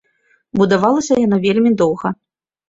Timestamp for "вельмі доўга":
1.45-2.09